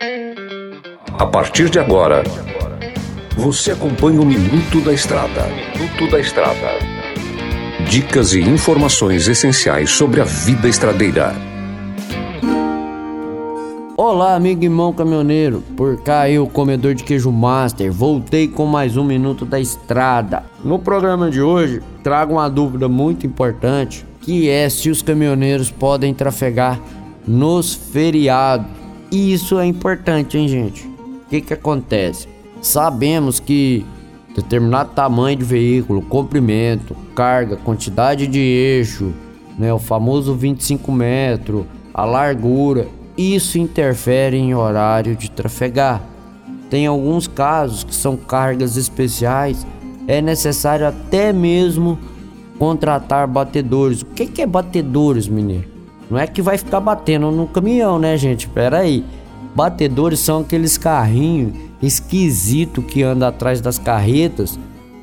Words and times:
A 0.00 1.26
partir 1.26 1.68
de 1.68 1.80
agora, 1.80 2.22
você 3.36 3.72
acompanha 3.72 4.20
o 4.20 4.24
Minuto 4.24 4.80
da 4.80 4.92
Estrada. 4.92 5.48
Minuto 5.76 6.08
da 6.08 6.20
Estrada. 6.20 6.78
Dicas 7.90 8.32
e 8.32 8.40
informações 8.40 9.26
essenciais 9.26 9.90
sobre 9.90 10.20
a 10.20 10.24
vida 10.24 10.68
estradeira. 10.68 11.34
Olá, 13.96 14.36
amigo 14.36 14.62
irmão 14.62 14.92
caminhoneiro. 14.92 15.64
Por 15.76 16.00
cá 16.00 16.30
eu, 16.30 16.46
comedor 16.46 16.94
de 16.94 17.02
queijo 17.02 17.32
master, 17.32 17.90
voltei 17.90 18.46
com 18.46 18.66
mais 18.66 18.96
um 18.96 19.02
Minuto 19.02 19.44
da 19.44 19.58
Estrada. 19.58 20.44
No 20.62 20.78
programa 20.78 21.28
de 21.28 21.42
hoje, 21.42 21.82
trago 22.04 22.34
uma 22.34 22.48
dúvida 22.48 22.88
muito 22.88 23.26
importante, 23.26 24.06
que 24.20 24.48
é 24.48 24.68
se 24.68 24.90
os 24.90 25.02
caminhoneiros 25.02 25.72
podem 25.72 26.14
trafegar 26.14 26.80
nos 27.26 27.74
feriados. 27.74 28.77
E 29.10 29.32
isso 29.32 29.58
é 29.58 29.66
importante, 29.66 30.36
hein, 30.36 30.48
gente? 30.48 30.86
O 30.86 31.28
que 31.30 31.40
que 31.40 31.54
acontece? 31.54 32.28
Sabemos 32.60 33.40
que 33.40 33.84
determinado 34.34 34.90
tamanho 34.94 35.36
de 35.36 35.44
veículo, 35.44 36.02
comprimento, 36.02 36.94
carga, 37.14 37.56
quantidade 37.56 38.26
de 38.26 38.38
eixo, 38.38 39.12
né, 39.58 39.72
o 39.72 39.78
famoso 39.78 40.34
25 40.34 40.92
metros, 40.92 41.64
a 41.92 42.04
largura, 42.04 42.86
isso 43.16 43.58
interfere 43.58 44.36
em 44.36 44.54
horário 44.54 45.16
de 45.16 45.30
trafegar. 45.30 46.02
Tem 46.70 46.86
alguns 46.86 47.26
casos 47.26 47.82
que 47.82 47.94
são 47.94 48.16
cargas 48.16 48.76
especiais, 48.76 49.66
é 50.06 50.22
necessário 50.22 50.86
até 50.86 51.32
mesmo 51.32 51.98
contratar 52.58 53.26
batedores. 53.26 54.02
O 54.02 54.06
que, 54.06 54.26
que 54.26 54.42
é 54.42 54.46
batedores, 54.46 55.26
mineiro? 55.26 55.77
Não 56.10 56.18
é 56.18 56.26
que 56.26 56.40
vai 56.40 56.56
ficar 56.56 56.80
batendo 56.80 57.30
no 57.30 57.46
caminhão, 57.46 57.98
né, 57.98 58.16
gente? 58.16 58.48
Pera 58.48 58.78
aí. 58.78 59.04
Batedores 59.54 60.20
são 60.20 60.40
aqueles 60.40 60.78
carrinhos 60.78 61.54
esquisito 61.82 62.82
que 62.82 63.02
anda 63.02 63.28
atrás 63.28 63.60
das 63.60 63.78
carretas 63.78 64.58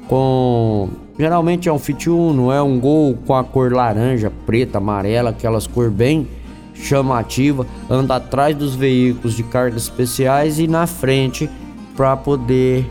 com 0.08 0.90
geralmente 1.18 1.70
é 1.70 1.74
um 1.74 1.80
Fit 1.80 2.10
Uno, 2.10 2.52
é 2.52 2.62
um 2.62 2.80
Gol 2.80 3.18
com 3.26 3.34
a 3.34 3.44
cor 3.44 3.72
laranja, 3.72 4.32
preta, 4.46 4.78
amarela, 4.78 5.30
aquelas 5.30 5.66
cor 5.66 5.90
bem 5.90 6.28
chamativa, 6.74 7.66
anda 7.90 8.18
atrás 8.18 8.56
dos 8.56 8.76
veículos 8.76 9.36
de 9.36 9.44
cargas 9.44 9.84
especiais 9.84 10.60
e 10.60 10.68
na 10.68 10.86
frente 10.86 11.50
para 11.96 12.18
poder 12.18 12.86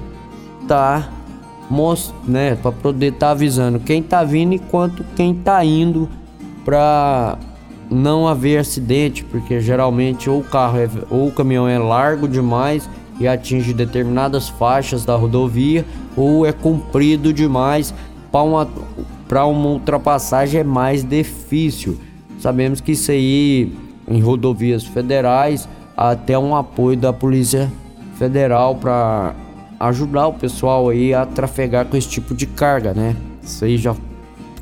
tá 0.66 1.10
né, 2.26 2.56
para 2.56 2.72
poder 2.72 3.12
tá 3.12 3.30
avisando 3.30 3.78
quem 3.80 4.02
tá 4.02 4.22
vindo 4.22 4.54
enquanto 4.54 5.04
quem 5.16 5.34
tá 5.34 5.64
indo 5.64 6.08
para 6.64 7.38
não 7.94 8.26
haver 8.26 8.58
acidente, 8.58 9.24
porque 9.24 9.60
geralmente 9.60 10.28
ou 10.28 10.40
o 10.40 10.44
carro 10.44 10.78
é, 10.78 10.88
ou 11.10 11.28
o 11.28 11.32
caminhão 11.32 11.68
é 11.68 11.78
largo 11.78 12.26
demais 12.26 12.88
e 13.20 13.28
atinge 13.28 13.72
determinadas 13.72 14.48
faixas 14.48 15.04
da 15.04 15.14
rodovia 15.14 15.84
ou 16.16 16.44
é 16.44 16.52
comprido 16.52 17.32
demais 17.32 17.94
para 18.32 18.42
uma, 18.42 18.68
para 19.28 19.46
uma 19.46 19.68
ultrapassagem 19.68 20.60
é 20.60 20.64
mais 20.64 21.04
difícil. 21.04 21.98
Sabemos 22.40 22.80
que 22.80 22.92
isso 22.92 23.10
aí 23.12 23.72
em 24.08 24.20
rodovias 24.20 24.84
federais 24.84 25.68
até 25.96 26.36
um 26.36 26.54
apoio 26.56 26.96
da 26.96 27.12
Polícia 27.12 27.70
Federal 28.16 28.74
para 28.74 29.34
ajudar 29.78 30.26
o 30.26 30.32
pessoal 30.32 30.88
aí 30.88 31.14
a 31.14 31.24
trafegar 31.24 31.86
com 31.86 31.96
esse 31.96 32.08
tipo 32.08 32.34
de 32.34 32.46
carga, 32.46 32.92
né? 32.92 33.16
Isso 33.42 33.64
aí 33.64 33.76
já 33.76 33.94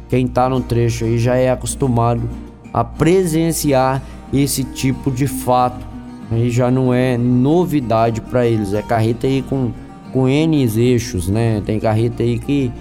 quem 0.08 0.26
tá 0.26 0.46
no 0.48 0.60
trecho 0.60 1.06
aí 1.06 1.18
já 1.18 1.36
é 1.36 1.50
acostumado 1.50 2.28
a 2.72 2.82
presenciar 2.82 4.02
esse 4.32 4.64
tipo 4.64 5.10
de 5.10 5.26
fato 5.26 5.92
aí 6.34 6.50
já 6.50 6.70
não 6.70 6.92
é 6.92 7.16
novidade 7.18 8.20
para 8.20 8.46
eles. 8.46 8.72
É 8.72 8.82
carreta 8.82 9.26
aí 9.26 9.42
com, 9.42 9.70
com 10.12 10.28
N 10.28 10.56
eixos, 10.76 11.28
né? 11.28 11.62
Tem 11.64 11.78
carreta 11.78 12.22
aí 12.22 12.38
que 12.38 12.72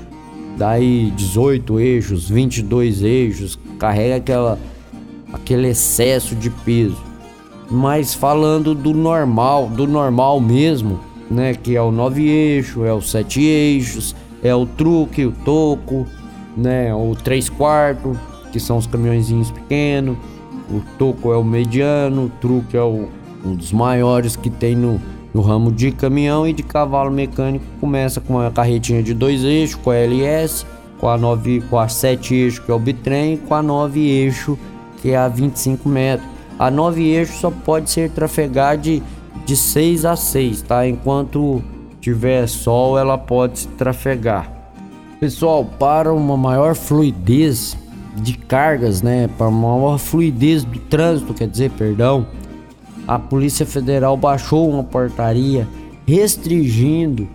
dá 0.57 0.71
aí 0.71 1.11
18 1.15 1.79
eixos, 1.79 2.29
22 2.29 3.03
eixos, 3.03 3.59
carrega 3.77 4.17
aquela, 4.17 4.59
aquele 5.33 5.67
excesso 5.69 6.35
de 6.35 6.49
peso. 6.49 6.97
Mas 7.69 8.13
falando 8.13 8.75
do 8.75 8.93
normal, 8.93 9.67
do 9.67 9.87
normal 9.87 10.39
mesmo, 10.39 10.99
né? 11.29 11.53
Que 11.53 11.75
é 11.75 11.81
o 11.81 11.91
9 11.91 12.27
eixo, 12.27 12.85
é 12.85 12.93
o 12.93 13.01
7 13.01 13.41
eixos, 13.41 14.15
é 14.43 14.53
o 14.53 14.65
truque, 14.65 15.25
o 15.25 15.31
toco, 15.31 16.05
né? 16.55 16.93
O 16.93 17.15
3 17.15 17.49
quartos, 17.49 18.17
que 18.51 18.59
são 18.59 18.77
os 18.77 18.87
caminhõezinhos 18.87 19.49
pequenos. 19.51 20.17
O 20.69 20.81
toco 20.97 21.31
é 21.33 21.37
o 21.37 21.43
mediano, 21.43 22.25
o 22.25 22.29
truque 22.29 22.77
é 22.77 22.81
o 22.81 23.07
um 23.43 23.55
dos 23.55 23.71
maiores 23.71 24.35
que 24.35 24.49
tem 24.49 24.75
no, 24.75 25.01
no 25.33 25.41
ramo 25.41 25.71
de 25.71 25.91
caminhão 25.91 26.47
e 26.47 26.53
de 26.53 26.63
cavalo 26.63 27.11
mecânico. 27.11 27.65
Começa 27.79 28.21
com 28.21 28.35
uma 28.35 28.51
carretinha 28.51 29.01
de 29.01 29.13
dois 29.13 29.43
eixos, 29.43 29.75
com 29.75 29.89
a 29.89 29.95
LS, 29.95 30.65
com 30.99 31.07
a, 31.07 31.17
9, 31.17 31.61
com 31.69 31.79
a 31.79 31.87
7 31.87 32.35
eixos, 32.35 32.59
que 32.59 32.71
é 32.71 32.73
o 32.73 32.79
bitrem, 32.79 33.37
com 33.37 33.55
a 33.55 33.63
9 33.63 33.99
eixo, 33.99 34.57
que 35.01 35.11
é 35.11 35.17
a 35.17 35.27
25 35.27 35.89
metros. 35.89 36.29
A 36.59 36.69
9 36.69 37.03
eixo 37.03 37.33
só 37.39 37.49
pode 37.49 37.89
ser 37.89 38.11
trafegar 38.11 38.77
de, 38.77 39.01
de 39.45 39.55
6 39.55 40.05
a 40.05 40.15
6, 40.15 40.61
tá? 40.61 40.87
Enquanto 40.87 41.61
tiver 41.99 42.47
sol, 42.47 42.97
ela 42.97 43.17
pode 43.17 43.59
se 43.59 43.67
trafegar. 43.69 44.51
Pessoal, 45.19 45.65
para 45.65 46.13
uma 46.13 46.35
maior 46.35 46.75
fluidez 46.75 47.77
de 48.15 48.33
cargas, 48.37 49.01
né? 49.01 49.29
Para 49.37 49.49
maior 49.49 49.97
fluidez 49.97 50.63
do 50.63 50.79
trânsito, 50.79 51.33
quer 51.33 51.47
dizer, 51.47 51.71
perdão, 51.71 52.25
a 53.07 53.17
Polícia 53.17 53.65
Federal 53.65 54.15
baixou 54.15 54.69
uma 54.69 54.83
portaria 54.83 55.67
restringindo 56.05 57.27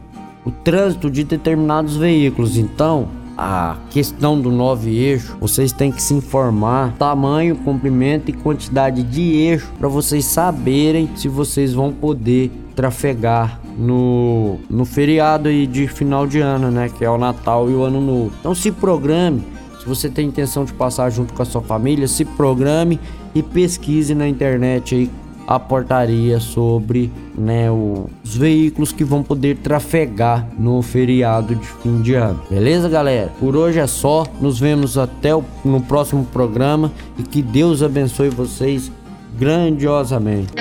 o 0.44 0.50
trânsito 0.50 1.10
de 1.10 1.24
determinados 1.24 1.96
veículos. 1.96 2.56
Então, 2.56 3.08
a 3.36 3.76
questão 3.90 4.40
do 4.40 4.50
nove 4.50 4.96
eixo, 4.96 5.36
vocês 5.40 5.72
têm 5.72 5.92
que 5.92 6.00
se 6.00 6.14
informar 6.14 6.94
tamanho, 6.98 7.56
comprimento 7.56 8.30
e 8.30 8.32
quantidade 8.32 9.02
de 9.02 9.20
eixo 9.20 9.70
para 9.78 9.88
vocês 9.88 10.24
saberem 10.24 11.10
se 11.16 11.28
vocês 11.28 11.74
vão 11.74 11.92
poder 11.92 12.50
trafegar 12.74 13.60
no, 13.76 14.58
no 14.70 14.84
feriado 14.84 15.48
aí 15.48 15.66
de 15.66 15.86
final 15.86 16.26
de 16.26 16.40
ano, 16.40 16.70
né, 16.70 16.88
que 16.88 17.04
é 17.04 17.10
o 17.10 17.18
Natal 17.18 17.70
e 17.70 17.74
o 17.74 17.82
Ano 17.82 18.00
Novo. 18.00 18.32
Então 18.40 18.54
se 18.54 18.72
programe, 18.72 19.42
se 19.86 19.88
você 19.88 20.08
tem 20.10 20.26
intenção 20.26 20.64
de 20.64 20.72
passar 20.72 21.08
junto 21.10 21.32
com 21.32 21.42
a 21.42 21.44
sua 21.44 21.62
família, 21.62 22.08
se 22.08 22.24
programe 22.24 22.98
e 23.32 23.40
pesquise 23.42 24.16
na 24.16 24.28
internet 24.28 24.96
aí 24.96 25.10
a 25.46 25.60
portaria 25.60 26.40
sobre 26.40 27.12
né, 27.38 27.70
os 27.70 28.36
veículos 28.36 28.90
que 28.90 29.04
vão 29.04 29.22
poder 29.22 29.58
trafegar 29.58 30.48
no 30.58 30.82
feriado 30.82 31.54
de 31.54 31.64
fim 31.64 32.02
de 32.02 32.14
ano. 32.14 32.40
Beleza, 32.50 32.88
galera? 32.88 33.30
Por 33.38 33.54
hoje 33.54 33.78
é 33.78 33.86
só. 33.86 34.26
Nos 34.40 34.58
vemos 34.58 34.98
até 34.98 35.32
o, 35.32 35.44
no 35.64 35.80
próximo 35.80 36.24
programa 36.24 36.90
e 37.16 37.22
que 37.22 37.40
Deus 37.40 37.80
abençoe 37.80 38.28
vocês 38.28 38.90
grandiosamente. 39.38 40.52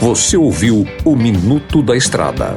Você 0.00 0.38
ouviu 0.38 0.86
o 1.04 1.14
Minuto 1.14 1.82
da 1.82 1.94
Estrada. 1.94 2.56